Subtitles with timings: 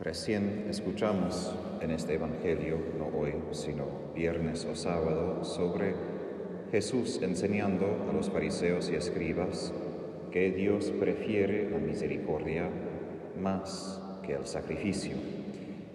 [0.00, 3.84] Recién escuchamos en este Evangelio, no hoy, sino
[4.14, 5.92] viernes o sábado, sobre
[6.70, 9.72] Jesús enseñando a los fariseos y escribas
[10.30, 12.70] que Dios prefiere la misericordia
[13.40, 15.16] más que el sacrificio.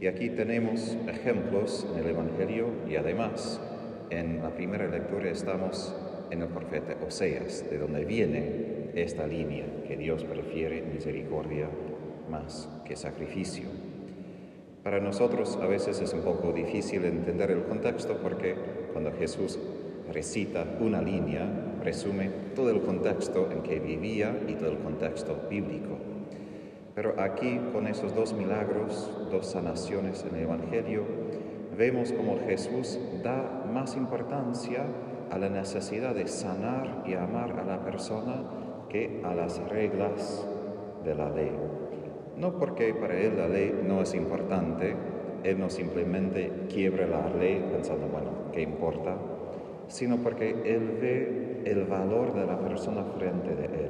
[0.01, 3.61] Y aquí tenemos ejemplos en el Evangelio y además
[4.09, 5.95] en la primera lectura estamos
[6.29, 11.69] en el profeta Oseas, de donde viene esta línea, que Dios prefiere misericordia
[12.29, 13.92] más que sacrificio.
[14.83, 18.55] Para nosotros a veces es un poco difícil entender el contexto porque
[18.91, 19.57] cuando Jesús
[20.11, 21.47] recita una línea,
[21.81, 25.97] resume todo el contexto en que vivía y todo el contexto bíblico.
[26.95, 31.05] Pero aquí, con esos dos milagros, dos sanaciones en el Evangelio,
[31.77, 34.85] vemos como Jesús da más importancia
[35.31, 38.43] a la necesidad de sanar y amar a la persona
[38.89, 40.45] que a las reglas
[41.05, 41.82] de la ley.
[42.37, 44.95] No porque para él la ley no es importante,
[45.43, 49.17] él no simplemente quiebra la ley pensando, bueno, ¿qué importa?
[49.87, 53.89] Sino porque él ve el valor de la persona frente de él.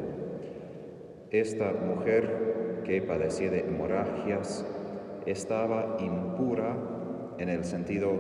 [1.31, 4.65] Esta mujer que padecía de hemorragias
[5.25, 6.75] estaba impura
[7.37, 8.11] en el sentido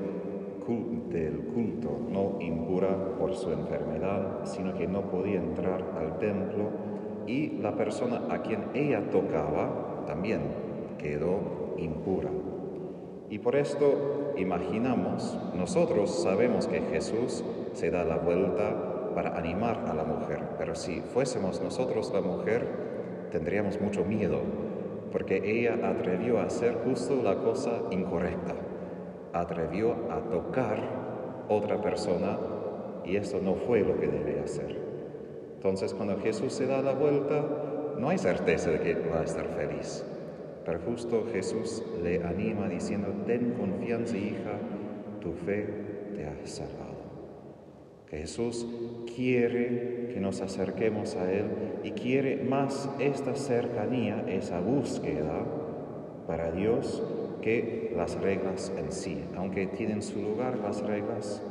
[1.09, 6.69] del culto, no impura por su enfermedad, sino que no podía entrar al templo
[7.27, 10.41] y la persona a quien ella tocaba también
[10.97, 12.29] quedó impura.
[13.29, 19.93] Y por esto imaginamos, nosotros sabemos que Jesús se da la vuelta para animar a
[19.93, 22.67] la mujer, pero si fuésemos nosotros la mujer,
[23.31, 24.39] tendríamos mucho miedo,
[25.11, 28.55] porque ella atrevió a hacer justo la cosa incorrecta,
[29.33, 30.77] atrevió a tocar
[31.49, 32.37] otra persona
[33.05, 34.77] y eso no fue lo que debe hacer.
[35.55, 37.43] Entonces cuando Jesús se da la vuelta,
[37.99, 40.05] no hay certeza de que va a estar feliz.
[40.65, 44.57] Pero justo Jesús le anima diciendo, ten confianza hija,
[45.19, 45.67] tu fe
[46.15, 46.93] te ha salvado.
[48.09, 48.67] Jesús
[49.15, 51.45] quiere que nos acerquemos a Él
[51.83, 55.43] y quiere más esta cercanía, esa búsqueda
[56.27, 57.01] para Dios
[57.41, 61.41] que las reglas en sí, aunque tienen su lugar las reglas.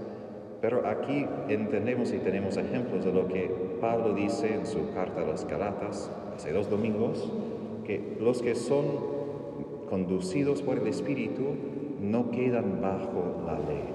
[0.62, 5.26] Pero aquí entendemos y tenemos ejemplos de lo que Pablo dice en su carta a
[5.26, 7.28] los Galatas, hace dos domingos,
[7.84, 8.84] que los que son
[9.90, 11.42] conducidos por el Espíritu
[12.00, 13.92] no quedan bajo la ley.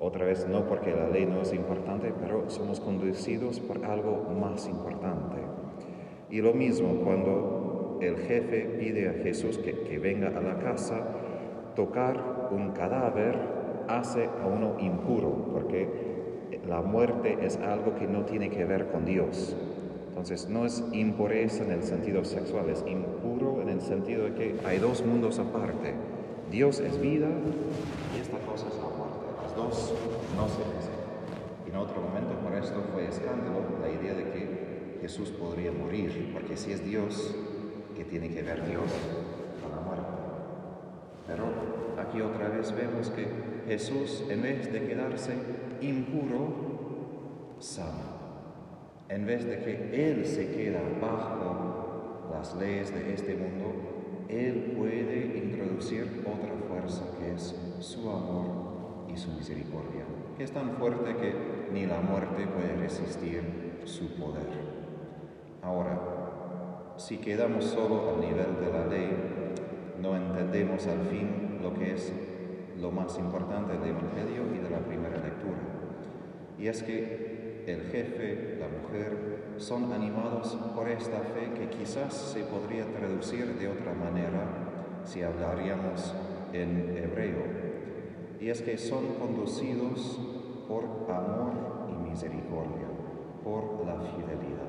[0.00, 4.68] Otra vez, no porque la ley no es importante, pero somos conducidos por algo más
[4.68, 5.36] importante.
[6.28, 11.06] Y lo mismo cuando el jefe pide a Jesús que, que venga a la casa,
[11.76, 13.55] tocar un cadáver
[13.88, 15.88] hace a uno impuro, porque
[16.66, 19.56] la muerte es algo que no tiene que ver con Dios.
[20.08, 24.56] Entonces no es impureza en el sentido sexual, es impuro en el sentido de que
[24.64, 25.94] hay dos mundos aparte.
[26.50, 27.28] Dios es vida
[28.16, 29.26] y esta cosa es la muerte.
[29.42, 29.94] Las dos
[30.36, 30.96] no se mezclan.
[31.68, 36.56] En otro momento por esto fue escándalo la idea de que Jesús podría morir, porque
[36.56, 37.36] si es Dios,
[37.94, 38.90] ¿qué tiene que ver Dios
[39.62, 40.08] con la muerte?
[41.26, 41.44] Pero
[42.00, 43.26] aquí otra vez vemos que
[43.66, 45.34] Jesús, en vez de quedarse
[45.80, 48.16] impuro, sana
[49.08, 55.38] en vez de que Él se queda bajo las leyes de este mundo, Él puede
[55.38, 60.04] introducir otra fuerza que es su amor y su misericordia,
[60.36, 61.34] que es tan fuerte que
[61.72, 64.76] ni la muerte puede resistir su poder.
[65.62, 69.10] Ahora, si quedamos solo al nivel de la ley,
[70.02, 72.12] no entendemos al fin lo que es
[72.80, 75.58] lo más importante del Evangelio y de la primera lectura.
[76.58, 82.44] Y es que el jefe, la mujer, son animados por esta fe que quizás se
[82.44, 86.14] podría traducir de otra manera si hablaríamos
[86.52, 87.42] en hebreo.
[88.40, 90.20] Y es que son conducidos
[90.68, 91.52] por amor
[91.90, 92.86] y misericordia,
[93.42, 94.66] por la fidelidad.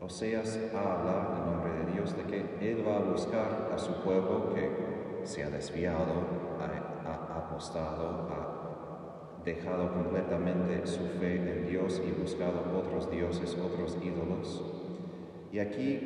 [0.00, 4.52] Oseas habla en nombre de Dios de que Él va a buscar a su pueblo
[4.54, 4.70] que
[5.24, 6.14] se ha desviado,
[6.60, 6.91] ha,
[7.70, 14.62] ha dejado completamente su fe en Dios y buscado otros dioses, otros ídolos.
[15.52, 15.98] Y aquí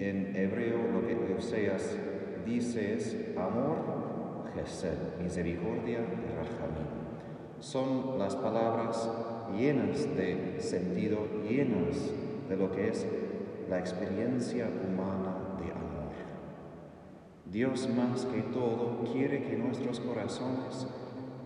[0.00, 1.96] en hebreo lo que Oseas
[2.44, 7.06] dice es amor, gesed, misericordia y rajamín.
[7.60, 9.08] Son las palabras
[9.56, 11.18] llenas de sentido,
[11.48, 12.10] llenas
[12.48, 13.06] de lo que es
[13.68, 15.95] la experiencia humana de amor.
[17.56, 20.86] Dios más que todo quiere que nuestros corazones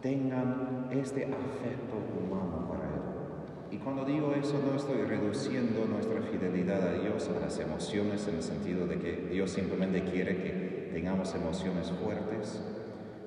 [0.03, 3.71] tengan este afecto humano para Él.
[3.71, 8.35] Y cuando digo eso no estoy reduciendo nuestra fidelidad a Dios a las emociones en
[8.35, 12.61] el sentido de que Dios simplemente quiere que tengamos emociones fuertes,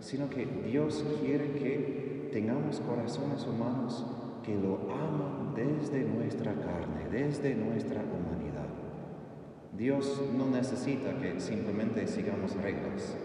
[0.02, 4.06] sino que Dios quiere que tengamos corazones humanos
[4.44, 8.43] que lo aman desde nuestra carne, desde nuestra humanidad.
[9.78, 13.16] Dios no necesita que simplemente sigamos reglas.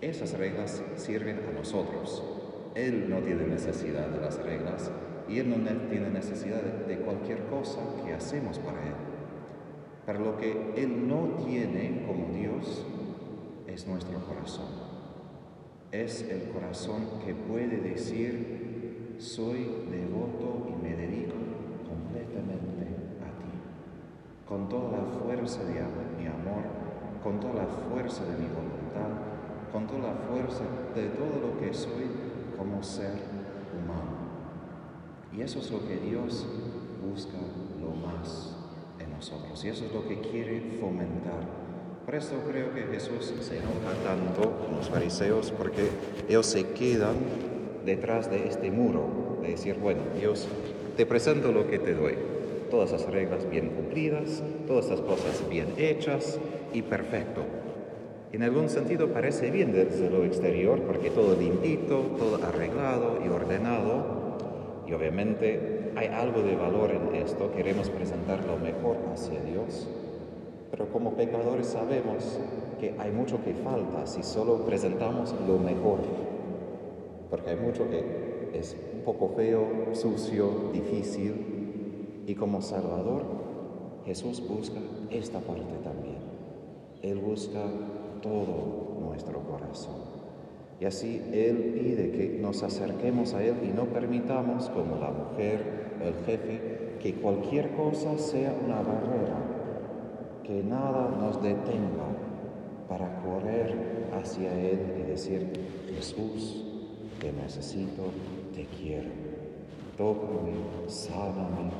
[0.00, 2.22] Esas reglas sirven a nosotros.
[2.76, 4.90] Él no tiene necesidad de las reglas
[5.28, 5.56] y Él no
[5.88, 8.94] tiene necesidad de cualquier cosa que hacemos para Él.
[10.04, 12.86] Pero lo que Él no tiene como Dios
[13.66, 14.68] es nuestro corazón.
[15.90, 21.34] Es el corazón que puede decir, soy devoto y me dedico
[21.88, 23.05] completamente.
[24.48, 25.74] Con toda la fuerza de
[26.18, 26.62] mi amor,
[27.22, 29.10] con toda la fuerza de mi voluntad,
[29.72, 30.64] con toda la fuerza
[30.94, 32.10] de todo lo que soy
[32.56, 33.12] como ser
[33.74, 34.26] humano.
[35.32, 36.46] Y eso es lo que Dios
[37.02, 37.38] busca
[37.80, 38.56] lo más
[39.16, 39.64] nosotros.
[39.64, 41.40] Y eso es lo que quiere fomentar.
[42.04, 45.88] Por eso creo que Jesús se enoja tanto con los fariseos porque
[46.28, 47.16] ellos se quedan
[47.84, 50.46] detrás de este muro de decir, bueno, Dios,
[50.96, 52.35] te presento lo que te doy.
[52.70, 56.38] Todas las reglas bien cumplidas, todas las cosas bien hechas
[56.72, 57.42] y perfecto.
[58.32, 64.26] En algún sentido parece bien desde lo exterior porque todo limpito, todo arreglado y ordenado,
[64.86, 69.88] y obviamente hay algo de valor en esto, queremos presentar lo mejor hacia Dios,
[70.70, 72.38] pero como pecadores sabemos
[72.80, 76.00] que hay mucho que falta si solo presentamos lo mejor,
[77.30, 78.04] porque hay mucho que
[78.52, 81.55] es un poco feo, sucio, difícil,
[82.26, 83.24] y como Salvador
[84.06, 84.78] Jesús busca
[85.10, 86.18] esta parte también.
[87.02, 87.60] Él busca
[88.22, 89.96] todo nuestro corazón.
[90.80, 95.96] Y así Él pide que nos acerquemos a Él y no permitamos, como la mujer,
[96.00, 99.38] el jefe, que cualquier cosa sea una barrera,
[100.44, 102.06] que nada nos detenga
[102.88, 105.50] para correr hacia Él y decir,
[105.94, 106.64] Jesús,
[107.20, 108.04] te necesito,
[108.54, 109.10] te quiero.
[109.96, 110.52] Tócame,
[110.86, 111.70] sálvame,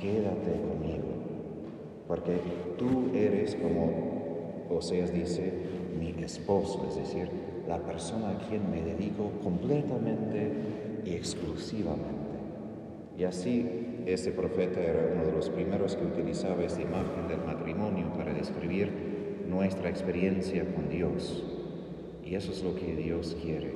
[0.00, 1.08] quédate conmigo.
[2.06, 2.38] Porque
[2.78, 5.52] tú eres, como Oseas dice,
[5.98, 7.28] mi esposo, es decir,
[7.66, 10.52] la persona a quien me dedico completamente
[11.04, 12.28] y exclusivamente.
[13.18, 18.06] Y así ese profeta era uno de los primeros que utilizaba esta imagen del matrimonio
[18.16, 18.90] para describir
[19.48, 21.44] nuestra experiencia con Dios.
[22.24, 23.72] Y eso es lo que Dios quiere.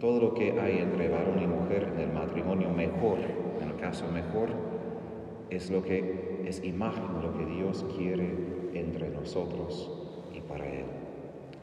[0.00, 3.18] Todo lo que hay entre varón y mujer en el matrimonio mejor,
[3.60, 4.71] en el caso mejor,
[5.56, 8.30] es lo que es imagen de lo que Dios quiere
[8.72, 9.90] entre nosotros
[10.34, 10.86] y para Él.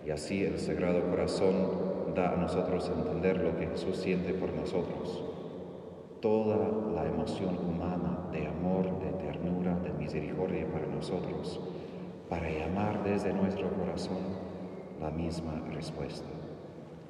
[0.06, 1.56] Y así el Sagrado Corazón
[2.16, 5.24] da a nosotros entender lo que Jesús siente por nosotros.
[6.22, 6.58] Toda
[6.94, 11.60] la emoción humana de amor, de ternura, de misericordia para nosotros,
[12.30, 14.18] para llamar desde nuestro corazón
[15.02, 16.28] la misma respuesta.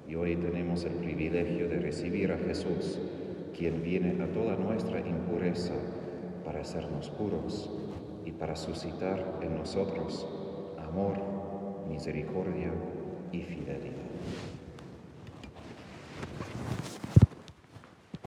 [0.08, 3.00] Y hoy tenemos el privilegio de recibir a Jesús,
[3.58, 5.74] quien viene a toda nuestra impureza
[6.50, 7.69] para hacernos puros
[8.25, 10.25] y para suscitar en nosotros
[10.80, 11.19] amor
[11.88, 12.72] misericordia
[13.31, 14.09] y fidelidad.